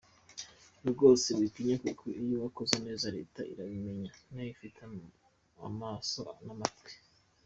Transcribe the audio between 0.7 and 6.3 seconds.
Rwose witinya kuko iyo wakoze neza leta irabimenya nayo ifite amaso